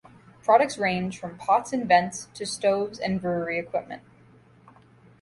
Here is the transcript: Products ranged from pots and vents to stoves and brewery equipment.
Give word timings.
Products 0.41 0.79
ranged 0.79 1.19
from 1.19 1.37
pots 1.37 1.71
and 1.73 1.87
vents 1.87 2.25
to 2.33 2.43
stoves 2.43 2.97
and 2.97 3.21
brewery 3.21 3.59
equipment. 3.59 4.01